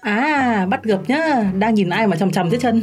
À, 0.00 0.66
bắt 0.70 0.84
gặp 0.84 0.98
nhá, 1.08 1.52
đang 1.58 1.74
nhìn 1.74 1.88
ai 1.88 2.06
mà 2.06 2.16
chầm 2.16 2.30
chầm 2.30 2.50
thế 2.50 2.58
chân? 2.60 2.82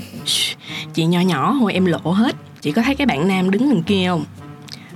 Chị 0.94 1.06
nhỏ 1.06 1.20
nhỏ 1.20 1.52
hồi 1.52 1.74
em 1.74 1.86
lộ 1.86 2.00
hết. 2.04 2.36
Chị 2.62 2.72
có 2.72 2.82
thấy 2.82 2.96
cái 2.96 3.08
bạn 3.08 3.28
nam 3.28 3.52
đứng 3.52 3.70
đằng 3.70 3.84
kia 3.84 4.08
không? 4.08 4.26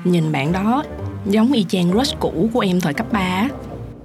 Nhìn 0.03 0.31
bạn 0.31 0.51
đó 0.51 0.83
Giống 1.25 1.51
y 1.51 1.65
chang 1.69 1.91
crush 1.91 2.19
cũ 2.19 2.49
của 2.53 2.59
em 2.59 2.81
thời 2.81 2.93
cấp 2.93 3.07
3 3.11 3.19
á. 3.19 3.49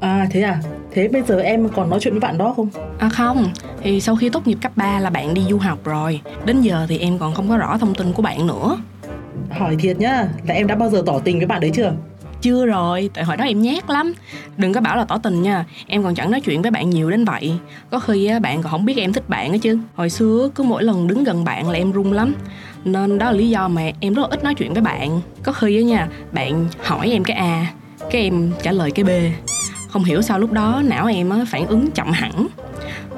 À 0.01 0.29
thế 0.31 0.43
à, 0.43 0.61
thế 0.93 1.09
bây 1.09 1.23
giờ 1.23 1.41
em 1.41 1.69
còn 1.69 1.91
nói 1.91 1.99
chuyện 2.03 2.15
với 2.15 2.21
bạn 2.21 2.39
đó 2.39 2.53
không? 2.57 2.69
À 2.99 3.09
không, 3.09 3.53
thì 3.83 4.01
sau 4.01 4.17
khi 4.17 4.29
tốt 4.29 4.47
nghiệp 4.47 4.59
cấp 4.63 4.73
3 4.77 4.99
là 5.01 5.11
bạn 5.11 5.35
đi 5.35 5.43
du 5.51 5.59
học 5.59 5.79
rồi. 5.85 6.21
Đến 6.45 6.61
giờ 6.61 6.87
thì 6.89 6.99
em 6.99 7.19
còn 7.19 7.35
không 7.35 7.49
có 7.49 7.57
rõ 7.57 7.79
thông 7.79 7.95
tin 7.95 8.13
của 8.13 8.23
bạn 8.23 8.47
nữa. 8.47 8.79
Hỏi 9.51 9.77
thiệt 9.79 9.99
nhá, 9.99 10.29
là 10.47 10.55
em 10.55 10.67
đã 10.67 10.75
bao 10.75 10.91
giờ 10.91 11.03
tỏ 11.07 11.19
tình 11.19 11.39
với 11.39 11.47
bạn 11.47 11.61
đấy 11.61 11.71
chưa? 11.75 11.93
Chưa 12.43 12.67
rồi, 12.67 13.11
tại 13.15 13.25
hồi 13.25 13.37
đó 13.37 13.45
em 13.45 13.63
nhát 13.63 13.91
lắm. 13.91 14.13
Đừng 14.57 14.73
có 14.73 14.81
bảo 14.81 14.97
là 14.97 15.05
tỏ 15.05 15.19
tình 15.19 15.43
nha. 15.43 15.65
Em 15.87 16.03
còn 16.03 16.15
chẳng 16.15 16.31
nói 16.31 16.41
chuyện 16.41 16.63
với 16.63 16.71
bạn 16.71 16.91
nhiều 16.91 17.11
đến 17.11 17.25
vậy. 17.25 17.53
Có 17.91 17.99
khi 17.99 18.31
bạn 18.43 18.63
còn 18.63 18.71
không 18.71 18.85
biết 18.85 18.97
em 18.97 19.13
thích 19.13 19.29
bạn 19.29 19.53
á 19.53 19.59
chứ. 19.59 19.79
Hồi 19.95 20.11
xưa 20.11 20.51
cứ 20.55 20.63
mỗi 20.63 20.85
lần 20.85 21.07
đứng 21.07 21.25
gần 21.25 21.45
bạn 21.45 21.71
là 21.71 21.79
em 21.79 21.93
run 21.93 22.13
lắm. 22.13 22.35
Nên 22.85 23.19
đó 23.19 23.27
là 23.27 23.33
lý 23.33 23.49
do 23.49 23.69
mà 23.69 23.83
em 24.01 24.15
rất 24.15 24.23
là 24.23 24.29
ít 24.31 24.45
nói 24.45 24.55
chuyện 24.55 24.73
với 24.73 24.83
bạn. 24.83 25.21
Có 25.43 25.53
khi 25.53 25.77
á 25.77 25.83
nha, 25.83 26.09
bạn 26.33 26.67
hỏi 26.85 27.11
em 27.11 27.25
cái 27.25 27.37
A 27.37 27.67
Cái 28.11 28.23
em 28.23 28.53
trả 28.63 28.73
lời 28.73 28.91
cái 28.91 29.05
B. 29.05 29.11
Không 29.89 30.05
hiểu 30.05 30.23
sao 30.23 30.39
lúc 30.39 30.53
đó 30.53 30.83
não 30.85 31.07
em 31.07 31.31
á, 31.31 31.39
phản 31.49 31.67
ứng 31.67 31.91
chậm 31.91 32.13
hẳn. 32.13 32.47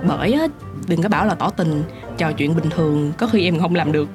Bởi 0.03 0.33
á, 0.33 0.47
đừng 0.89 1.03
có 1.03 1.09
bảo 1.09 1.27
là 1.27 1.35
tỏ 1.35 1.51
tình 1.51 1.83
Trò 2.19 2.33
chuyện 2.33 2.57
bình 2.57 2.71
thường 2.71 3.13
có 3.19 3.27
khi 3.27 3.45
em 3.45 3.61
không 3.61 3.75
làm 3.75 3.93
được. 3.93 4.09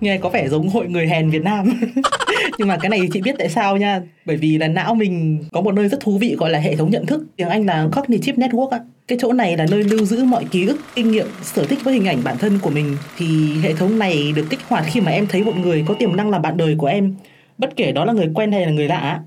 Nghe 0.00 0.18
có 0.18 0.28
vẻ 0.28 0.48
giống 0.48 0.68
hội 0.68 0.86
người 0.88 1.08
hèn 1.08 1.30
Việt 1.30 1.42
Nam 1.42 1.80
Nhưng 2.58 2.68
mà 2.68 2.76
cái 2.76 2.90
này 2.90 3.00
chị 3.12 3.20
biết 3.22 3.34
tại 3.38 3.48
sao 3.48 3.76
nha 3.76 4.02
Bởi 4.24 4.36
vì 4.36 4.58
là 4.58 4.68
não 4.68 4.94
mình 4.94 5.44
có 5.52 5.60
một 5.60 5.74
nơi 5.74 5.88
rất 5.88 6.00
thú 6.00 6.18
vị 6.18 6.36
gọi 6.38 6.50
là 6.50 6.58
hệ 6.58 6.76
thống 6.76 6.90
nhận 6.90 7.06
thức 7.06 7.24
Tiếng 7.36 7.48
Anh 7.48 7.66
là 7.66 7.88
Cognitive 7.92 8.46
Network 8.46 8.68
á 8.68 8.80
cái 9.08 9.18
chỗ 9.20 9.32
này 9.32 9.56
là 9.56 9.66
nơi 9.70 9.84
lưu 9.84 10.04
giữ 10.04 10.24
mọi 10.24 10.44
ký 10.44 10.66
ức, 10.66 10.78
kinh 10.94 11.10
nghiệm, 11.10 11.26
sở 11.42 11.64
thích 11.64 11.78
với 11.84 11.94
hình 11.94 12.08
ảnh 12.08 12.24
bản 12.24 12.38
thân 12.38 12.58
của 12.62 12.70
mình 12.70 12.96
thì 13.16 13.54
hệ 13.62 13.74
thống 13.74 13.98
này 13.98 14.32
được 14.36 14.46
kích 14.50 14.60
hoạt 14.68 14.84
khi 14.86 15.00
mà 15.00 15.10
em 15.10 15.26
thấy 15.26 15.44
một 15.44 15.56
người 15.56 15.84
có 15.86 15.94
tiềm 15.94 16.16
năng 16.16 16.30
làm 16.30 16.42
bạn 16.42 16.56
đời 16.56 16.74
của 16.78 16.86
em, 16.86 17.14
bất 17.58 17.76
kể 17.76 17.92
đó 17.92 18.04
là 18.04 18.12
người 18.12 18.30
quen 18.34 18.52
hay 18.52 18.66
là 18.66 18.70
người 18.72 18.88
lạ. 18.88 19.20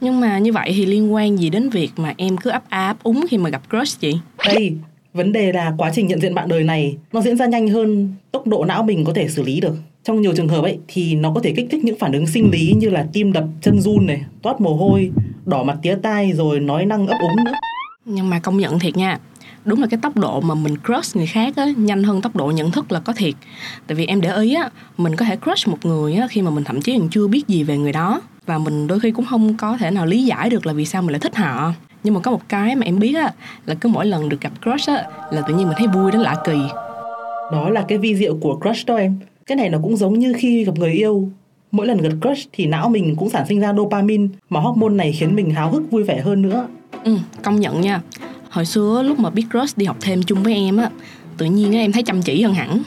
Nhưng 0.00 0.20
mà 0.20 0.38
như 0.38 0.52
vậy 0.52 0.72
thì 0.76 0.86
liên 0.86 1.14
quan 1.14 1.36
gì 1.36 1.50
đến 1.50 1.70
việc 1.70 1.90
mà 1.96 2.14
em 2.16 2.36
cứ 2.36 2.50
ấp 2.50 2.70
ấp 2.70 3.02
úng 3.02 3.24
khi 3.30 3.38
mà 3.38 3.50
gặp 3.50 3.62
crush 3.70 4.00
chị? 4.00 4.16
Đây, 4.46 4.76
vấn 5.14 5.32
đề 5.32 5.52
là 5.52 5.74
quá 5.78 5.90
trình 5.94 6.06
nhận 6.06 6.20
diện 6.20 6.34
bạn 6.34 6.48
đời 6.48 6.64
này, 6.64 6.96
nó 7.12 7.20
diễn 7.20 7.36
ra 7.36 7.46
nhanh 7.46 7.68
hơn 7.68 8.14
tốc 8.32 8.46
độ 8.46 8.64
não 8.64 8.82
mình 8.82 9.04
có 9.04 9.12
thể 9.12 9.28
xử 9.28 9.42
lý 9.42 9.60
được. 9.60 9.76
Trong 10.04 10.20
nhiều 10.20 10.32
trường 10.36 10.48
hợp 10.48 10.62
ấy, 10.62 10.78
thì 10.88 11.14
nó 11.14 11.32
có 11.34 11.40
thể 11.40 11.52
kích 11.56 11.66
thích 11.70 11.84
những 11.84 11.98
phản 11.98 12.12
ứng 12.12 12.26
sinh 12.26 12.50
lý 12.50 12.74
như 12.76 12.90
là 12.90 13.06
tim 13.12 13.32
đập, 13.32 13.44
chân 13.60 13.80
run 13.80 14.06
này, 14.06 14.22
toát 14.42 14.60
mồ 14.60 14.74
hôi, 14.74 15.10
đỏ 15.46 15.62
mặt 15.62 15.78
tía 15.82 15.94
tai, 16.02 16.32
rồi 16.32 16.60
nói 16.60 16.86
năng 16.86 17.06
ấp 17.06 17.16
úng 17.20 17.44
nữa. 17.44 17.52
Nhưng 18.04 18.30
mà 18.30 18.38
công 18.38 18.58
nhận 18.58 18.78
thiệt 18.78 18.96
nha, 18.96 19.18
đúng 19.64 19.80
là 19.80 19.86
cái 19.86 20.00
tốc 20.02 20.16
độ 20.16 20.40
mà 20.40 20.54
mình 20.54 20.76
crush 20.86 21.16
người 21.16 21.26
khác 21.26 21.56
á, 21.56 21.66
nhanh 21.76 22.02
hơn 22.02 22.20
tốc 22.20 22.36
độ 22.36 22.50
nhận 22.50 22.70
thức 22.70 22.92
là 22.92 23.00
có 23.00 23.12
thiệt. 23.12 23.34
Tại 23.86 23.94
vì 23.94 24.06
em 24.06 24.20
để 24.20 24.36
ý 24.36 24.54
á, 24.54 24.70
mình 24.96 25.16
có 25.16 25.24
thể 25.24 25.36
crush 25.36 25.68
một 25.68 25.78
người 25.86 26.14
á, 26.14 26.26
khi 26.30 26.42
mà 26.42 26.50
mình 26.50 26.64
thậm 26.64 26.80
chí 26.80 26.98
còn 26.98 27.08
chưa 27.08 27.28
biết 27.28 27.48
gì 27.48 27.62
về 27.62 27.78
người 27.78 27.92
đó. 27.92 28.20
Và 28.46 28.58
mình 28.58 28.86
đôi 28.86 29.00
khi 29.00 29.10
cũng 29.10 29.24
không 29.24 29.56
có 29.56 29.76
thể 29.76 29.90
nào 29.90 30.06
lý 30.06 30.24
giải 30.24 30.50
được 30.50 30.66
là 30.66 30.72
vì 30.72 30.84
sao 30.84 31.02
mình 31.02 31.10
lại 31.10 31.20
thích 31.20 31.36
họ 31.36 31.72
nhưng 32.04 32.14
mà 32.14 32.20
có 32.20 32.30
một 32.30 32.40
cái 32.48 32.76
mà 32.76 32.84
em 32.84 32.98
biết 32.98 33.14
á 33.14 33.32
là 33.66 33.74
cứ 33.74 33.88
mỗi 33.88 34.06
lần 34.06 34.28
được 34.28 34.40
gặp 34.40 34.52
crush 34.62 34.88
á 34.88 35.04
là 35.30 35.42
tự 35.48 35.54
nhiên 35.54 35.66
mình 35.66 35.76
thấy 35.78 35.86
vui 35.86 36.12
đến 36.12 36.20
lạ 36.20 36.36
kỳ. 36.44 36.58
Đó 37.52 37.68
là 37.70 37.84
cái 37.88 37.98
vi 37.98 38.16
diệu 38.16 38.36
của 38.36 38.58
crush 38.60 38.86
đó 38.86 38.96
em. 38.96 39.18
Cái 39.46 39.56
này 39.56 39.68
nó 39.68 39.78
cũng 39.82 39.96
giống 39.96 40.18
như 40.18 40.32
khi 40.36 40.64
gặp 40.64 40.72
người 40.76 40.92
yêu. 40.92 41.28
Mỗi 41.72 41.86
lần 41.86 41.98
gặp 41.98 42.12
crush 42.20 42.48
thì 42.52 42.66
não 42.66 42.88
mình 42.88 43.16
cũng 43.16 43.30
sản 43.30 43.46
sinh 43.48 43.60
ra 43.60 43.72
dopamine 43.76 44.26
mà 44.50 44.60
hormone 44.60 44.94
này 44.94 45.12
khiến 45.12 45.36
mình 45.36 45.50
háo 45.50 45.70
hức 45.70 45.90
vui 45.90 46.02
vẻ 46.02 46.20
hơn 46.20 46.42
nữa. 46.42 46.66
Ừ 47.04 47.16
công 47.42 47.60
nhận 47.60 47.80
nha. 47.80 48.00
Hồi 48.50 48.64
xưa 48.64 49.02
lúc 49.02 49.18
mà 49.18 49.30
biết 49.30 49.44
crush 49.50 49.78
đi 49.78 49.86
học 49.86 49.96
thêm 50.00 50.22
chung 50.22 50.42
với 50.42 50.54
em 50.54 50.76
á 50.76 50.90
tự 51.38 51.46
nhiên 51.46 51.76
em 51.76 51.92
thấy 51.92 52.02
chăm 52.02 52.22
chỉ 52.22 52.42
hơn 52.42 52.54
hẳn. 52.54 52.82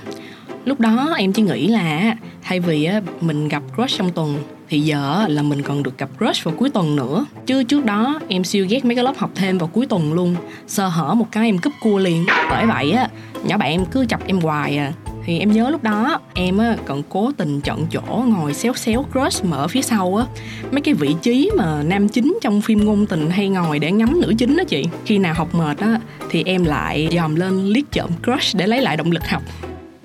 Lúc 0.66 0.80
đó 0.80 1.14
em 1.18 1.34
chỉ 1.34 1.42
nghĩ 1.42 1.68
là 1.68 2.16
thay 2.42 2.60
vì 2.60 2.90
mình 3.22 3.48
gặp 3.48 3.64
crush 3.76 3.98
trong 3.98 4.12
tuần 4.12 4.38
thì 4.70 4.80
giờ 4.80 5.26
là 5.28 5.42
mình 5.42 5.62
còn 5.62 5.84
được 5.84 5.98
gặp 5.98 6.10
crush 6.18 6.44
vào 6.44 6.56
cuối 6.58 6.70
tuần 6.70 6.96
nữa. 6.96 7.26
Chứ 7.46 7.64
trước 7.64 7.86
đó, 7.86 8.20
em 8.28 8.44
siêu 8.44 8.66
ghét 8.70 8.86
mấy 8.86 8.96
cái 8.96 9.04
lớp 9.04 9.18
học 9.18 9.32
thêm 9.36 9.58
vào 9.58 9.68
cuối 9.68 9.86
tuần 9.86 10.14
luôn. 10.14 10.36
Sơ 10.68 10.88
hở 10.88 11.14
một 11.14 11.28
cái 11.32 11.46
em 11.46 11.58
cúp 11.58 11.74
cua 11.82 11.98
liền. 11.98 12.26
Bởi 12.50 12.66
vậy 12.66 12.92
á, 12.92 13.10
nhỏ 13.44 13.58
bạn 13.58 13.72
em 13.72 13.86
cứ 13.86 14.06
chọc 14.06 14.28
em 14.28 14.40
hoài 14.40 14.78
à. 14.78 14.94
Thì 15.26 15.40
em 15.40 15.52
nhớ 15.52 15.70
lúc 15.70 15.84
đó, 15.84 16.20
em 16.34 16.58
á, 16.58 16.76
còn 16.86 17.04
cố 17.10 17.32
tình 17.38 17.62
chọn 17.62 17.86
chỗ 17.92 18.24
ngồi 18.28 18.54
xéo 18.54 18.74
xéo 18.74 19.06
crush 19.12 19.46
mở 19.46 19.68
phía 19.68 19.82
sau 19.82 20.16
á. 20.16 20.26
Mấy 20.72 20.82
cái 20.82 20.94
vị 20.94 21.16
trí 21.22 21.52
mà 21.58 21.84
nam 21.84 22.10
chính 22.10 22.38
trong 22.42 22.62
phim 22.62 22.86
ngôn 22.86 23.06
tình 23.06 23.30
hay 23.30 23.50
ngồi 23.50 23.80
để 23.80 23.92
ngắm 23.92 24.22
nữ 24.22 24.34
chính 24.38 24.58
đó 24.58 24.64
chị. 24.64 24.84
Khi 25.06 25.18
nào 25.18 25.34
học 25.34 25.56
mệt 25.56 25.78
á, 25.78 26.00
thì 26.30 26.44
em 26.46 26.64
lại 26.64 27.10
dòm 27.12 27.36
lên 27.36 27.66
liếc 27.66 27.92
chợm 27.92 28.10
crush 28.24 28.56
để 28.58 28.68
lấy 28.68 28.82
lại 28.82 28.98
động 28.98 29.12
lực 29.12 29.28
học. 29.28 29.44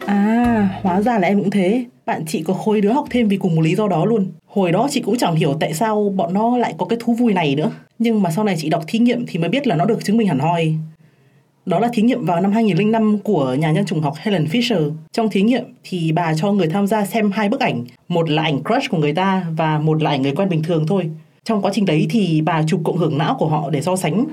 À 0.06 0.68
hóa 0.82 1.00
ra 1.00 1.18
là 1.18 1.28
em 1.28 1.40
cũng 1.40 1.50
thế. 1.50 1.84
Bạn 2.06 2.24
chị 2.26 2.42
có 2.46 2.54
khối 2.54 2.80
đứa 2.80 2.92
học 2.92 3.06
thêm 3.10 3.28
vì 3.28 3.36
cùng 3.36 3.56
một 3.56 3.62
lý 3.62 3.74
do 3.74 3.88
đó 3.88 4.04
luôn 4.04 4.32
hồi 4.50 4.72
đó 4.72 4.88
chị 4.90 5.00
cũng 5.00 5.18
chẳng 5.18 5.34
hiểu 5.34 5.56
tại 5.60 5.74
sao 5.74 6.12
bọn 6.16 6.34
nó 6.34 6.56
lại 6.56 6.74
có 6.78 6.86
cái 6.86 6.98
thú 7.02 7.14
vui 7.14 7.32
này 7.32 7.54
nữa 7.54 7.70
nhưng 7.98 8.22
mà 8.22 8.30
sau 8.30 8.44
này 8.44 8.56
chị 8.58 8.68
đọc 8.68 8.84
thí 8.86 8.98
nghiệm 8.98 9.26
thì 9.26 9.38
mới 9.38 9.48
biết 9.48 9.66
là 9.66 9.76
nó 9.76 9.84
được 9.84 10.04
chứng 10.04 10.16
minh 10.16 10.28
hẳn 10.28 10.38
hoi 10.38 10.76
đó 11.66 11.78
là 11.78 11.88
thí 11.92 12.02
nghiệm 12.02 12.26
vào 12.26 12.40
năm 12.40 12.52
2005 12.52 13.18
của 13.18 13.54
nhà 13.58 13.70
nhân 13.70 13.86
chủng 13.86 14.00
học 14.00 14.14
Helen 14.18 14.44
Fisher. 14.44 14.92
Trong 15.12 15.30
thí 15.30 15.42
nghiệm 15.42 15.64
thì 15.84 16.12
bà 16.12 16.34
cho 16.34 16.52
người 16.52 16.68
tham 16.68 16.86
gia 16.86 17.06
xem 17.06 17.30
hai 17.30 17.48
bức 17.48 17.60
ảnh, 17.60 17.84
một 18.08 18.30
là 18.30 18.42
ảnh 18.42 18.62
crush 18.64 18.90
của 18.90 18.98
người 18.98 19.12
ta 19.12 19.46
và 19.56 19.78
một 19.78 20.02
là 20.02 20.10
ảnh 20.10 20.22
người 20.22 20.32
quen 20.32 20.48
bình 20.48 20.62
thường 20.62 20.86
thôi. 20.86 21.10
Trong 21.44 21.62
quá 21.62 21.70
trình 21.74 21.84
đấy 21.84 22.06
thì 22.10 22.40
bà 22.40 22.62
chụp 22.66 22.80
cộng 22.84 22.96
hưởng 22.96 23.18
não 23.18 23.36
của 23.38 23.48
họ 23.48 23.70
để 23.70 23.80
so 23.80 23.96
sánh 23.96 24.24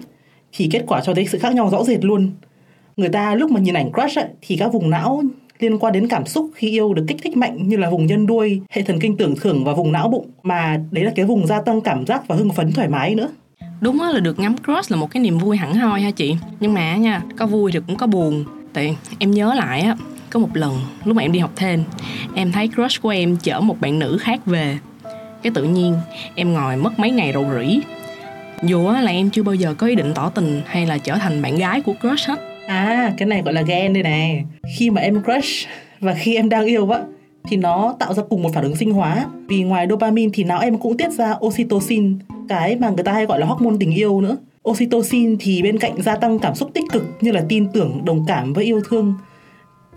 thì 0.54 0.70
kết 0.72 0.84
quả 0.88 1.02
cho 1.02 1.14
thấy 1.14 1.28
sự 1.28 1.40
khác 1.40 1.56
nhau 1.56 1.70
rõ 1.70 1.84
rệt 1.84 2.06
luôn. 2.06 2.32
Người 2.98 3.10
ta 3.10 3.36
lúc 3.36 3.52
mà 3.52 3.60
nhìn 3.60 3.78
ảnh 3.78 3.92
crush 3.92 4.18
ấy, 4.18 4.28
thì 4.42 4.58
các 4.58 4.74
vùng 4.74 4.90
não 4.90 5.24
liên 5.60 5.80
quan 5.80 5.94
đến 5.94 6.08
cảm 6.08 6.26
xúc 6.26 6.52
khi 6.56 6.70
yêu 6.70 6.94
được 6.94 7.06
kích 7.08 7.18
thích 7.24 7.38
mạnh 7.38 7.68
như 7.68 7.78
là 7.78 7.90
vùng 7.90 8.06
nhân 8.06 8.26
đuôi, 8.26 8.62
hệ 8.70 8.82
thần 8.82 9.00
kinh 9.00 9.18
tưởng 9.18 9.36
thưởng 9.36 9.64
và 9.64 9.74
vùng 9.74 9.92
não 9.92 10.10
bụng. 10.10 10.30
Mà 10.44 10.80
đấy 10.92 11.04
là 11.04 11.12
cái 11.16 11.26
vùng 11.26 11.48
gia 11.48 11.62
tăng 11.62 11.82
cảm 11.82 12.06
giác 12.06 12.28
và 12.28 12.36
hưng 12.36 12.54
phấn 12.54 12.72
thoải 12.72 12.88
mái 12.88 13.16
nữa. 13.16 13.30
Đúng 13.82 14.02
là 14.02 14.20
được 14.20 14.40
ngắm 14.40 14.56
crush 14.66 14.92
là 14.92 14.98
một 14.98 15.12
cái 15.12 15.24
niềm 15.24 15.38
vui 15.38 15.58
hẳn 15.58 15.74
hoi 15.74 16.02
ha 16.02 16.12
chị. 16.12 16.36
Nhưng 16.60 16.74
mà 16.74 16.96
nha 16.96 17.22
có 17.38 17.46
vui 17.46 17.72
thì 17.72 17.80
cũng 17.88 17.96
có 17.96 18.08
buồn. 18.08 18.46
Tại 18.74 18.98
em 19.20 19.32
nhớ 19.32 19.54
lại 19.54 19.82
á 19.82 19.96
có 20.30 20.40
một 20.40 20.50
lần 20.54 20.80
lúc 21.04 21.16
mà 21.16 21.22
em 21.22 21.32
đi 21.32 21.40
học 21.40 21.52
thêm 21.56 21.84
em 22.36 22.52
thấy 22.52 22.70
crush 22.76 23.02
của 23.02 23.10
em 23.10 23.38
chở 23.44 23.60
một 23.60 23.82
bạn 23.82 24.00
nữ 24.00 24.18
khác 24.22 24.46
về. 24.46 24.78
Cái 25.44 25.52
tự 25.56 25.64
nhiên 25.64 25.96
em 26.36 26.54
ngồi 26.54 26.78
mất 26.78 27.00
mấy 27.00 27.12
ngày 27.12 27.34
rầu 27.34 27.46
rĩ. 27.60 27.80
Dù 28.64 28.92
là 28.92 29.12
em 29.12 29.30
chưa 29.30 29.44
bao 29.44 29.56
giờ 29.56 29.74
có 29.74 29.88
ý 29.88 29.96
định 29.96 30.14
tỏ 30.16 30.30
tình 30.30 30.62
hay 30.66 30.86
là 30.86 30.98
trở 30.98 31.16
thành 31.16 31.42
bạn 31.42 31.58
gái 31.58 31.82
của 31.82 31.94
crush 32.02 32.28
hết 32.28 32.57
à 32.68 33.14
cái 33.18 33.28
này 33.28 33.42
gọi 33.42 33.54
là 33.54 33.62
ghen 33.62 33.94
đây 33.94 34.04
này. 34.04 34.46
Khi 34.78 34.90
mà 34.90 35.02
em 35.02 35.24
crush 35.24 35.68
và 36.00 36.14
khi 36.14 36.36
em 36.36 36.50
đang 36.50 36.66
yêu 36.66 36.90
á, 36.90 37.02
thì 37.50 37.58
nó 37.58 37.96
tạo 38.00 38.14
ra 38.14 38.24
cùng 38.30 38.44
một 38.44 38.50
phản 38.54 38.64
ứng 38.64 38.76
sinh 38.76 38.92
hóa. 38.92 39.26
Vì 39.48 39.64
ngoài 39.64 39.88
dopamine 39.90 40.32
thì 40.34 40.44
não 40.44 40.60
em 40.60 40.78
cũng 40.78 40.98
tiết 40.98 41.12
ra 41.12 41.36
oxytocin, 41.46 42.20
cái 42.50 42.76
mà 42.76 42.90
người 42.90 43.04
ta 43.04 43.14
hay 43.14 43.26
gọi 43.26 43.40
là 43.40 43.46
hormone 43.46 43.76
tình 43.80 43.94
yêu 43.94 44.22
nữa. 44.22 44.38
Oxytocin 44.70 45.38
thì 45.40 45.62
bên 45.62 45.80
cạnh 45.80 46.02
gia 46.02 46.16
tăng 46.16 46.40
cảm 46.40 46.56
xúc 46.56 46.72
tích 46.74 46.84
cực 46.92 47.04
như 47.22 47.32
là 47.32 47.46
tin 47.50 47.68
tưởng, 47.72 48.06
đồng 48.06 48.26
cảm 48.28 48.54
với 48.54 48.66
yêu 48.66 48.82
thương, 48.90 49.14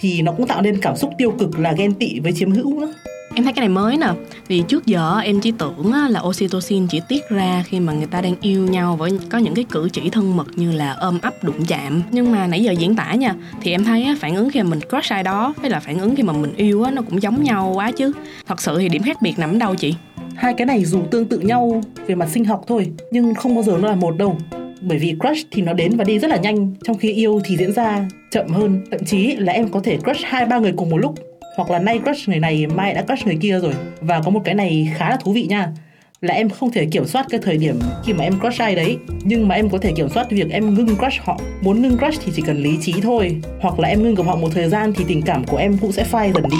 thì 0.00 0.22
nó 0.22 0.32
cũng 0.32 0.46
tạo 0.46 0.62
nên 0.62 0.80
cảm 0.80 0.96
xúc 0.96 1.10
tiêu 1.18 1.30
cực 1.38 1.58
là 1.58 1.72
ghen 1.72 1.94
tị 1.94 2.20
với 2.20 2.32
chiếm 2.32 2.50
hữu 2.50 2.80
nữa 2.80 2.92
em 3.40 3.44
thấy 3.44 3.52
cái 3.52 3.60
này 3.60 3.68
mới 3.68 3.96
nè. 3.96 4.06
Vì 4.48 4.62
trước 4.68 4.86
giờ 4.86 5.18
em 5.24 5.40
chỉ 5.40 5.52
tưởng 5.58 5.92
là 6.08 6.20
oxytocin 6.20 6.86
chỉ 6.86 7.00
tiết 7.08 7.28
ra 7.30 7.64
khi 7.66 7.80
mà 7.80 7.92
người 7.92 8.06
ta 8.06 8.20
đang 8.20 8.34
yêu 8.40 8.62
nhau 8.62 8.96
với 8.96 9.10
có 9.30 9.38
những 9.38 9.54
cái 9.54 9.64
cử 9.70 9.88
chỉ 9.92 10.10
thân 10.10 10.36
mật 10.36 10.46
như 10.56 10.72
là 10.72 10.92
ôm 10.92 11.18
ấp, 11.22 11.44
đụng 11.44 11.64
chạm. 11.68 12.02
Nhưng 12.10 12.32
mà 12.32 12.46
nãy 12.46 12.62
giờ 12.62 12.72
diễn 12.72 12.94
tả 12.94 13.14
nha, 13.14 13.34
thì 13.62 13.70
em 13.70 13.84
thấy 13.84 14.06
phản 14.18 14.36
ứng 14.36 14.50
khi 14.50 14.62
mà 14.62 14.68
mình 14.68 14.80
crush 14.90 15.12
ai 15.12 15.22
đó 15.22 15.54
với 15.60 15.70
là 15.70 15.80
phản 15.80 15.98
ứng 15.98 16.16
khi 16.16 16.22
mà 16.22 16.32
mình 16.32 16.54
yêu 16.56 16.86
nó 16.92 17.02
cũng 17.02 17.22
giống 17.22 17.42
nhau 17.42 17.72
quá 17.74 17.90
chứ. 17.90 18.12
Thật 18.46 18.60
sự 18.60 18.78
thì 18.78 18.88
điểm 18.88 19.02
khác 19.02 19.22
biệt 19.22 19.38
nằm 19.38 19.58
đâu 19.58 19.74
chị? 19.74 19.94
Hai 20.34 20.54
cái 20.54 20.66
này 20.66 20.84
dù 20.84 21.02
tương 21.10 21.24
tự 21.24 21.38
nhau 21.38 21.82
về 22.06 22.14
mặt 22.14 22.28
sinh 22.28 22.44
học 22.44 22.64
thôi, 22.66 22.90
nhưng 23.10 23.34
không 23.34 23.54
bao 23.54 23.64
giờ 23.64 23.78
nó 23.82 23.88
là 23.88 23.94
một 23.94 24.16
đâu. 24.16 24.38
Bởi 24.80 24.98
vì 24.98 25.14
crush 25.20 25.46
thì 25.50 25.62
nó 25.62 25.72
đến 25.72 25.96
và 25.96 26.04
đi 26.04 26.18
rất 26.18 26.28
là 26.28 26.36
nhanh, 26.36 26.74
trong 26.84 26.98
khi 26.98 27.12
yêu 27.12 27.40
thì 27.44 27.56
diễn 27.56 27.72
ra 27.72 28.08
chậm 28.30 28.48
hơn. 28.48 28.80
Thậm 28.90 29.00
chí 29.06 29.36
là 29.36 29.52
em 29.52 29.68
có 29.68 29.80
thể 29.84 29.98
crush 30.04 30.20
hai, 30.24 30.46
ba 30.46 30.58
người 30.58 30.72
cùng 30.76 30.90
một 30.90 30.96
lúc 30.96 31.14
hoặc 31.56 31.70
là 31.70 31.78
nay 31.78 32.00
crush 32.04 32.28
người 32.28 32.38
này 32.38 32.66
mai 32.66 32.94
đã 32.94 33.02
crush 33.02 33.26
người 33.26 33.38
kia 33.40 33.58
rồi. 33.58 33.72
Và 34.00 34.20
có 34.24 34.30
một 34.30 34.40
cái 34.44 34.54
này 34.54 34.92
khá 34.96 35.10
là 35.10 35.16
thú 35.16 35.32
vị 35.32 35.46
nha. 35.50 35.72
Là 36.20 36.34
em 36.34 36.50
không 36.50 36.72
thể 36.72 36.86
kiểm 36.86 37.06
soát 37.06 37.26
cái 37.30 37.40
thời 37.42 37.56
điểm 37.56 37.78
khi 38.04 38.12
mà 38.12 38.24
em 38.24 38.40
crush 38.40 38.60
ai 38.60 38.74
đấy. 38.74 38.98
Nhưng 39.22 39.48
mà 39.48 39.54
em 39.54 39.70
có 39.70 39.78
thể 39.78 39.92
kiểm 39.96 40.08
soát 40.08 40.30
việc 40.30 40.50
em 40.50 40.74
ngưng 40.74 40.96
crush 40.96 41.20
họ. 41.24 41.40
Muốn 41.60 41.82
ngưng 41.82 41.98
crush 41.98 42.22
thì 42.24 42.32
chỉ 42.36 42.42
cần 42.42 42.62
lý 42.62 42.78
trí 42.82 42.94
thôi. 43.02 43.36
Hoặc 43.60 43.78
là 43.78 43.88
em 43.88 44.02
ngưng 44.02 44.14
gặp 44.14 44.26
họ 44.26 44.36
một 44.36 44.48
thời 44.54 44.68
gian 44.68 44.92
thì 44.92 45.04
tình 45.08 45.22
cảm 45.22 45.44
của 45.44 45.56
em 45.56 45.78
cũng 45.78 45.92
sẽ 45.92 46.04
phai 46.04 46.32
dần 46.32 46.42
đi. 46.50 46.58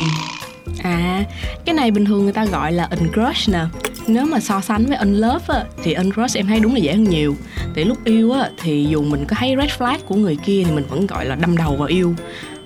À, 0.82 1.24
cái 1.64 1.74
này 1.74 1.90
bình 1.90 2.04
thường 2.04 2.24
người 2.24 2.32
ta 2.32 2.44
gọi 2.44 2.72
là 2.72 2.88
uncrush 3.00 3.52
nè. 3.52 3.60
Nếu 4.06 4.26
mà 4.26 4.40
so 4.40 4.60
sánh 4.60 4.86
với 4.86 4.96
unlove 4.96 5.44
á, 5.46 5.64
thì 5.82 5.94
uncrush 5.94 6.36
em 6.36 6.46
thấy 6.46 6.60
đúng 6.60 6.74
là 6.74 6.78
dễ 6.78 6.92
hơn 6.92 7.04
nhiều. 7.04 7.34
Tại 7.74 7.84
lúc 7.84 8.04
yêu 8.04 8.32
á, 8.32 8.48
thì 8.62 8.86
dù 8.90 9.02
mình 9.02 9.24
có 9.28 9.36
thấy 9.38 9.54
red 9.60 9.70
flag 9.70 9.98
của 10.06 10.14
người 10.14 10.36
kia 10.44 10.62
thì 10.66 10.72
mình 10.72 10.84
vẫn 10.88 11.06
gọi 11.06 11.26
là 11.26 11.34
đâm 11.34 11.56
đầu 11.56 11.76
vào 11.76 11.88
yêu. 11.88 12.14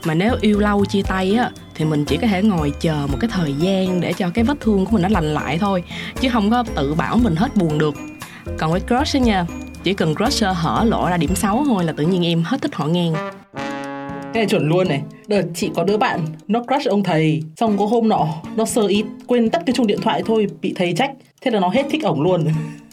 Mà 0.04 0.14
nếu 0.14 0.36
yêu 0.40 0.60
lâu 0.60 0.84
chia 0.84 1.02
tay 1.02 1.34
á, 1.34 1.50
thì 1.74 1.84
mình 1.84 2.04
chỉ 2.04 2.16
có 2.16 2.26
thể 2.26 2.42
ngồi 2.42 2.72
chờ 2.80 3.06
một 3.10 3.16
cái 3.20 3.30
thời 3.32 3.52
gian 3.52 4.00
để 4.00 4.12
cho 4.12 4.30
cái 4.30 4.44
vết 4.44 4.60
thương 4.60 4.84
của 4.84 4.90
mình 4.92 5.02
nó 5.02 5.08
lành 5.08 5.34
lại 5.34 5.58
thôi 5.58 5.82
Chứ 6.20 6.28
không 6.32 6.50
có 6.50 6.64
tự 6.74 6.94
bảo 6.94 7.16
mình 7.16 7.36
hết 7.36 7.56
buồn 7.56 7.78
được. 7.78 7.94
Còn 8.58 8.70
với 8.70 8.80
crush 8.80 9.14
á 9.14 9.20
nha, 9.20 9.46
chỉ 9.82 9.94
cần 9.94 10.14
crush 10.14 10.32
sơ 10.32 10.52
hở 10.52 10.84
lộ 10.88 11.08
ra 11.08 11.16
điểm 11.16 11.34
xấu 11.34 11.64
thôi 11.64 11.84
là 11.84 11.92
tự 11.92 12.06
nhiên 12.06 12.26
em 12.26 12.42
hết 12.42 12.62
thích 12.62 12.74
họ 12.74 12.86
ngang. 12.86 13.14
Cái 14.34 14.40
này 14.40 14.46
chuẩn 14.46 14.68
luôn 14.68 14.88
này. 14.88 15.02
Đợt 15.26 15.42
chị 15.54 15.70
có 15.74 15.84
đứa 15.84 15.96
bạn 15.96 16.26
Nó 16.48 16.62
crush 16.62 16.88
ông 16.90 17.02
thầy. 17.02 17.42
Xong 17.56 17.78
có 17.78 17.86
hôm 17.86 18.08
nọ 18.08 18.26
Nó 18.56 18.64
sơ 18.64 18.86
ít 18.86 19.04
Quên 19.26 19.50
tắt 19.50 19.62
cái 19.66 19.74
chuông 19.74 19.86
điện 19.86 20.00
thoại 20.02 20.22
thôi 20.26 20.46
Bị 20.60 20.72
thầy 20.76 20.92
trách. 20.92 21.10
Thế 21.42 21.50
là 21.50 21.60
nó 21.60 21.68
hết 21.68 21.86
thích 21.90 22.02
ổng 22.02 22.22
luôn. 22.22 22.46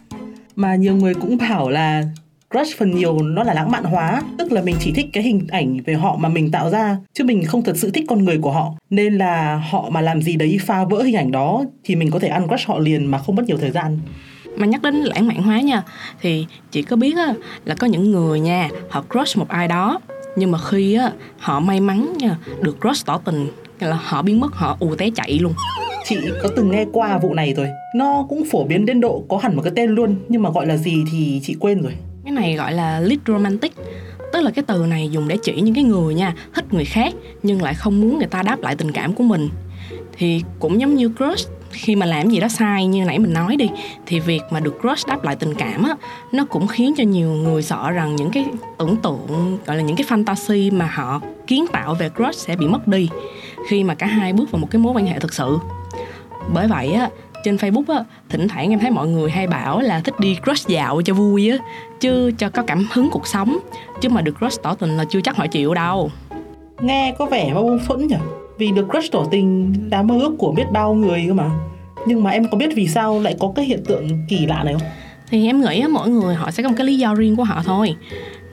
Mà 0.55 0.75
nhiều 0.75 0.95
người 0.95 1.13
cũng 1.13 1.37
bảo 1.37 1.69
là 1.69 2.03
Crush 2.51 2.77
phần 2.77 2.95
nhiều 2.95 3.19
nó 3.21 3.43
là 3.43 3.53
lãng 3.53 3.71
mạn 3.71 3.83
hóa 3.83 4.21
Tức 4.37 4.51
là 4.51 4.61
mình 4.61 4.75
chỉ 4.79 4.91
thích 4.91 5.05
cái 5.13 5.23
hình 5.23 5.47
ảnh 5.49 5.77
về 5.85 5.93
họ 5.93 6.17
mà 6.17 6.29
mình 6.29 6.51
tạo 6.51 6.69
ra 6.69 6.97
Chứ 7.13 7.23
mình 7.23 7.45
không 7.45 7.63
thật 7.63 7.77
sự 7.77 7.91
thích 7.91 8.05
con 8.09 8.25
người 8.25 8.37
của 8.37 8.51
họ. 8.51 8.73
Nên 8.89 9.17
là 9.17 9.63
họ 9.69 9.89
mà 9.89 10.01
làm 10.01 10.21
gì 10.21 10.35
đấy 10.35 10.57
phá 10.61 10.83
vỡ 10.83 11.03
hình 11.03 11.15
ảnh 11.15 11.31
đó 11.31 11.63
Thì 11.83 11.95
mình 11.95 12.11
có 12.11 12.19
thể 12.19 12.27
ăn 12.27 12.47
crush 12.47 12.67
họ 12.67 12.79
liền 12.79 13.05
mà 13.05 13.17
không 13.17 13.35
mất 13.35 13.43
nhiều 13.45 13.57
thời 13.57 13.71
gian. 13.71 13.99
Mà 14.55 14.65
nhắc 14.65 14.81
đến 14.81 14.95
lãng 14.95 15.27
mạn 15.27 15.43
hóa 15.43 15.61
nha 15.61 15.83
thì 16.21 16.45
chị 16.71 16.81
có 16.81 16.95
biết 16.95 17.17
á, 17.17 17.33
là 17.65 17.75
có 17.75 17.87
những 17.87 18.11
người 18.11 18.39
nha 18.39 18.69
họ 18.89 19.03
crush 19.09 19.37
một 19.37 19.47
ai 19.47 19.67
đó 19.67 19.99
nhưng 20.35 20.51
mà 20.51 20.59
khi 20.69 20.93
á 20.93 21.11
họ 21.37 21.59
may 21.59 21.79
mắn 21.79 22.13
nha 22.17 22.37
được 22.61 22.77
crush 22.81 23.05
tỏ 23.05 23.17
tình 23.25 23.47
là 23.79 23.99
họ 24.03 24.21
biến 24.21 24.39
mất 24.39 24.53
họ 24.53 24.77
ù 24.79 24.95
té 24.95 25.09
chạy 25.15 25.39
luôn. 25.39 25.53
Chị 26.05 26.17
có 26.43 26.49
từng 26.55 26.71
nghe 26.71 26.85
qua 26.91 27.17
vụ 27.17 27.33
này 27.33 27.53
rồi. 27.53 27.67
Nó 27.95 28.25
cũng 28.29 28.43
phổ 28.51 28.63
biến 28.63 28.85
đến 28.85 29.01
độ 29.01 29.23
có 29.29 29.37
hẳn 29.37 29.55
một 29.55 29.61
cái 29.61 29.73
tên 29.75 29.89
luôn 29.89 30.15
nhưng 30.27 30.43
mà 30.43 30.49
gọi 30.49 30.65
là 30.65 30.77
gì 30.77 31.03
thì 31.11 31.41
chị 31.43 31.55
quên 31.59 31.81
rồi 31.81 31.93
cái 32.23 32.31
này 32.31 32.55
gọi 32.55 32.73
là 32.73 32.99
lead 32.99 33.19
romantic. 33.27 33.73
Tức 34.33 34.41
là 34.41 34.51
cái 34.51 34.63
từ 34.67 34.85
này 34.85 35.09
dùng 35.09 35.27
để 35.27 35.37
chỉ 35.43 35.61
những 35.61 35.75
cái 35.75 35.83
người 35.83 36.13
nha, 36.13 36.33
thích 36.53 36.73
người 36.73 36.85
khác, 36.85 37.13
nhưng 37.43 37.61
lại 37.61 37.73
không 37.73 38.01
muốn 38.01 38.17
người 38.17 38.27
ta 38.27 38.43
đáp 38.43 38.61
lại 38.61 38.75
tình 38.75 38.91
cảm 38.91 39.13
của 39.13 39.23
mình. 39.23 39.49
Thì 40.17 40.43
cũng 40.59 40.81
giống 40.81 40.95
như 40.95 41.11
crush, 41.17 41.49
khi 41.71 41.95
mà 41.95 42.05
làm 42.05 42.29
gì 42.29 42.39
đó 42.39 42.47
sai 42.47 42.85
như 42.85 43.05
nãy 43.05 43.19
mình 43.19 43.33
nói 43.33 43.55
đi, 43.55 43.69
thì 44.05 44.19
việc 44.19 44.41
mà 44.51 44.59
được 44.59 44.77
crush 44.81 45.07
đáp 45.07 45.23
lại 45.23 45.35
tình 45.35 45.53
cảm 45.55 45.83
á, 45.83 45.95
nó 46.31 46.45
cũng 46.45 46.67
khiến 46.67 46.93
cho 46.97 47.03
nhiều 47.03 47.29
người 47.29 47.61
sợ 47.61 47.91
rằng 47.91 48.15
những 48.15 48.31
cái 48.31 48.45
tưởng 48.79 48.97
tượng, 48.97 49.57
gọi 49.65 49.77
là 49.77 49.83
những 49.83 49.95
cái 49.95 50.07
fantasy 50.09 50.77
mà 50.77 50.85
họ 50.93 51.21
kiến 51.47 51.65
tạo 51.71 51.93
về 51.93 52.09
crush 52.09 52.39
sẽ 52.39 52.55
bị 52.55 52.67
mất 52.67 52.87
đi 52.87 53.09
khi 53.69 53.83
mà 53.83 53.95
cả 53.95 54.05
hai 54.05 54.33
bước 54.33 54.51
vào 54.51 54.59
một 54.59 54.67
cái 54.71 54.79
mối 54.79 54.93
quan 54.93 55.07
hệ 55.07 55.19
thực 55.19 55.33
sự. 55.33 55.57
Bởi 56.53 56.67
vậy 56.67 56.91
á 56.91 57.09
trên 57.43 57.55
Facebook 57.55 57.95
á, 57.95 58.03
thỉnh 58.29 58.47
thoảng 58.47 58.69
em 58.69 58.79
thấy 58.79 58.91
mọi 58.91 59.07
người 59.07 59.31
hay 59.31 59.47
bảo 59.47 59.81
là 59.81 59.99
thích 59.99 60.19
đi 60.19 60.37
crush 60.43 60.67
dạo 60.67 61.01
cho 61.01 61.13
vui 61.13 61.49
á, 61.49 61.57
chứ 61.99 62.31
cho 62.37 62.49
có 62.49 62.63
cảm 62.63 62.87
hứng 62.93 63.09
cuộc 63.11 63.27
sống, 63.27 63.57
chứ 64.01 64.09
mà 64.09 64.21
được 64.21 64.33
crush 64.39 64.63
tỏ 64.63 64.73
tình 64.73 64.97
là 64.97 65.05
chưa 65.09 65.21
chắc 65.21 65.37
họ 65.37 65.47
chịu 65.47 65.73
đâu. 65.73 66.11
Nghe 66.81 67.15
có 67.19 67.25
vẻ 67.25 67.51
bao 67.53 67.79
phẫn 67.87 68.07
nhỉ? 68.07 68.15
Vì 68.57 68.71
được 68.71 68.87
crush 68.89 69.11
tỏ 69.11 69.25
tình 69.31 69.73
là 69.91 70.01
mơ 70.01 70.19
ước 70.19 70.35
của 70.37 70.51
biết 70.51 70.65
bao 70.71 70.93
người 70.93 71.25
cơ 71.27 71.33
mà. 71.33 71.49
Nhưng 72.05 72.23
mà 72.23 72.31
em 72.31 72.47
có 72.51 72.57
biết 72.57 72.69
vì 72.75 72.87
sao 72.87 73.19
lại 73.19 73.35
có 73.39 73.51
cái 73.55 73.65
hiện 73.65 73.83
tượng 73.85 74.07
kỳ 74.29 74.45
lạ 74.45 74.63
này 74.63 74.73
không? 74.73 74.83
Thì 75.29 75.47
em 75.47 75.61
nghĩ 75.61 75.83
mỗi 75.89 76.09
người 76.09 76.35
họ 76.35 76.51
sẽ 76.51 76.63
có 76.63 76.69
một 76.69 76.75
cái 76.77 76.87
lý 76.87 76.97
do 76.97 77.13
riêng 77.13 77.35
của 77.35 77.43
họ 77.43 77.61
thôi 77.65 77.95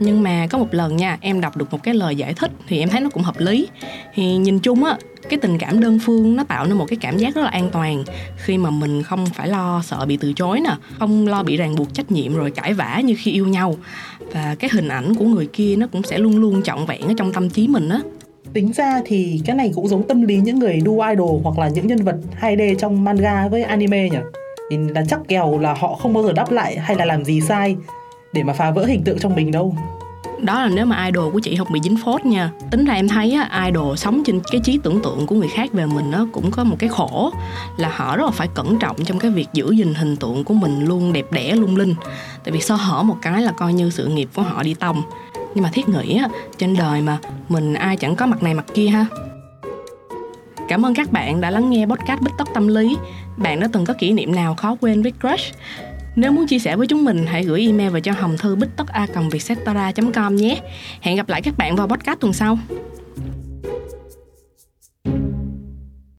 nhưng 0.00 0.22
mà 0.22 0.46
có 0.50 0.58
một 0.58 0.74
lần 0.74 0.96
nha, 0.96 1.18
em 1.20 1.40
đọc 1.40 1.56
được 1.56 1.72
một 1.72 1.82
cái 1.82 1.94
lời 1.94 2.16
giải 2.16 2.34
thích 2.34 2.50
thì 2.68 2.78
em 2.78 2.88
thấy 2.88 3.00
nó 3.00 3.10
cũng 3.10 3.22
hợp 3.22 3.38
lý. 3.38 3.68
Thì 4.14 4.36
nhìn 4.36 4.58
chung 4.58 4.84
á, 4.84 4.96
cái 5.28 5.38
tình 5.38 5.58
cảm 5.58 5.80
đơn 5.80 5.98
phương 6.06 6.36
nó 6.36 6.44
tạo 6.44 6.66
nên 6.66 6.76
một 6.78 6.86
cái 6.88 6.98
cảm 7.00 7.18
giác 7.18 7.34
rất 7.34 7.42
là 7.42 7.48
an 7.48 7.70
toàn. 7.72 8.04
Khi 8.36 8.58
mà 8.58 8.70
mình 8.70 9.02
không 9.02 9.26
phải 9.26 9.48
lo 9.48 9.82
sợ 9.84 10.06
bị 10.06 10.16
từ 10.16 10.32
chối 10.32 10.60
nè, 10.60 10.76
không 10.98 11.28
lo 11.28 11.42
bị 11.42 11.56
ràng 11.56 11.76
buộc 11.76 11.94
trách 11.94 12.12
nhiệm 12.12 12.34
rồi 12.34 12.50
cãi 12.50 12.74
vã 12.74 13.00
như 13.04 13.14
khi 13.18 13.32
yêu 13.32 13.46
nhau. 13.46 13.74
Và 14.32 14.56
cái 14.58 14.70
hình 14.72 14.88
ảnh 14.88 15.14
của 15.14 15.24
người 15.24 15.46
kia 15.46 15.76
nó 15.76 15.86
cũng 15.86 16.02
sẽ 16.02 16.18
luôn 16.18 16.36
luôn 16.36 16.62
trọn 16.62 16.86
vẹn 16.86 17.02
ở 17.02 17.14
trong 17.16 17.32
tâm 17.32 17.50
trí 17.50 17.68
mình 17.68 17.88
á. 17.88 18.00
Tính 18.52 18.72
ra 18.72 19.00
thì 19.06 19.40
cái 19.44 19.56
này 19.56 19.72
cũng 19.74 19.88
giống 19.88 20.08
tâm 20.08 20.22
lý 20.22 20.36
những 20.36 20.58
người 20.58 20.80
đu 20.84 21.00
idol 21.00 21.40
hoặc 21.42 21.58
là 21.58 21.68
những 21.68 21.86
nhân 21.86 22.04
vật 22.04 22.16
2D 22.40 22.74
trong 22.74 23.04
manga 23.04 23.48
với 23.48 23.62
anime 23.62 24.08
nhỉ? 24.08 24.18
Thì 24.70 24.76
là 24.76 25.04
chắc 25.08 25.20
kèo 25.28 25.58
là 25.58 25.74
họ 25.74 25.94
không 25.94 26.12
bao 26.12 26.24
giờ 26.24 26.32
đáp 26.32 26.50
lại 26.50 26.78
hay 26.78 26.96
là 26.96 27.04
làm 27.04 27.24
gì 27.24 27.40
sai 27.40 27.76
để 28.38 28.44
mà 28.44 28.52
phá 28.52 28.70
vỡ 28.70 28.84
hình 28.84 29.04
tượng 29.04 29.18
trong 29.18 29.34
mình 29.34 29.50
đâu. 29.50 29.76
Đó 30.40 30.62
là 30.62 30.68
nếu 30.68 30.86
mà 30.86 31.06
idol 31.06 31.32
của 31.32 31.40
chị 31.40 31.56
không 31.56 31.72
bị 31.72 31.80
dính 31.80 31.96
phốt 32.04 32.24
nha. 32.24 32.50
Tính 32.70 32.84
ra 32.84 32.94
em 32.94 33.08
thấy 33.08 33.32
á, 33.32 33.64
idol 33.66 33.96
sống 33.96 34.22
trên 34.26 34.40
cái 34.52 34.60
trí 34.64 34.78
tưởng 34.82 35.02
tượng 35.02 35.26
của 35.26 35.34
người 35.34 35.48
khác 35.48 35.72
về 35.72 35.86
mình 35.86 36.10
nó 36.10 36.26
cũng 36.32 36.50
có 36.50 36.64
một 36.64 36.76
cái 36.78 36.88
khổ 36.88 37.32
là 37.76 37.92
họ 37.96 38.16
rất 38.16 38.24
là 38.24 38.30
phải 38.30 38.48
cẩn 38.54 38.78
trọng 38.78 38.96
trong 39.04 39.18
cái 39.18 39.30
việc 39.30 39.48
giữ 39.52 39.70
gìn 39.70 39.94
hình 39.94 40.16
tượng 40.16 40.44
của 40.44 40.54
mình 40.54 40.84
luôn 40.84 41.12
đẹp 41.12 41.32
đẽ 41.32 41.52
lung 41.52 41.76
linh. 41.76 41.94
Tại 42.44 42.52
vì 42.52 42.60
sơ 42.60 42.74
hở 42.74 43.02
một 43.02 43.16
cái 43.22 43.42
là 43.42 43.52
coi 43.52 43.72
như 43.72 43.90
sự 43.90 44.06
nghiệp 44.06 44.28
của 44.34 44.42
họ 44.42 44.62
đi 44.62 44.74
tông. 44.74 45.02
Nhưng 45.54 45.64
mà 45.64 45.70
thiết 45.72 45.88
nghĩ 45.88 46.16
á, 46.16 46.28
trên 46.58 46.76
đời 46.76 47.00
mà 47.00 47.18
mình 47.48 47.74
ai 47.74 47.96
chẳng 47.96 48.16
có 48.16 48.26
mặt 48.26 48.42
này 48.42 48.54
mặt 48.54 48.66
kia 48.74 48.86
ha. 48.86 49.06
Cảm 50.68 50.86
ơn 50.86 50.94
các 50.94 51.12
bạn 51.12 51.40
đã 51.40 51.50
lắng 51.50 51.70
nghe 51.70 51.86
podcast 51.86 52.20
Bích 52.20 52.34
Tóc 52.38 52.48
Tâm 52.54 52.68
Lý. 52.68 52.96
Bạn 53.36 53.60
đã 53.60 53.68
từng 53.72 53.84
có 53.84 53.94
kỷ 53.94 54.12
niệm 54.12 54.34
nào 54.34 54.54
khó 54.54 54.76
quên 54.80 55.02
với 55.02 55.12
crush? 55.20 55.54
Nếu 56.18 56.32
muốn 56.32 56.46
chia 56.46 56.58
sẻ 56.58 56.76
với 56.76 56.86
chúng 56.86 57.04
mình, 57.04 57.26
hãy 57.26 57.44
gửi 57.44 57.66
email 57.66 57.90
về 57.90 58.00
cho 58.00 58.12
hồng 58.12 58.36
thư 58.38 58.56
bích 58.56 58.68
tất 58.76 58.88
a 58.88 59.06
com 60.14 60.36
nhé. 60.36 60.60
Hẹn 61.00 61.16
gặp 61.16 61.28
lại 61.28 61.42
các 61.42 61.58
bạn 61.58 61.76
vào 61.76 61.88
podcast 61.88 62.20
tuần 62.20 62.32
sau. 62.32 62.58